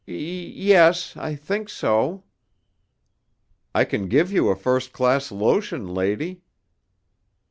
"Y 0.07 0.15
yes, 0.15 1.15
I 1.15 1.35
think 1.35 1.69
so." 1.69 2.23
"I 3.75 3.85
can 3.85 4.07
give 4.09 4.31
you 4.31 4.49
a 4.49 4.55
first 4.55 4.93
class 4.93 5.31
lotion, 5.31 5.93
lady." 5.93 6.41